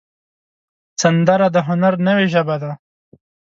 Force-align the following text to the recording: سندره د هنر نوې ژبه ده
سندره 1.01 1.47
د 1.55 1.57
هنر 1.67 1.93
نوې 2.07 2.25
ژبه 2.33 2.55
ده 2.63 2.71